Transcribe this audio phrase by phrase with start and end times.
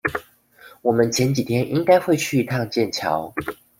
[0.81, 3.31] 我們前幾天應該會去一趟劍橋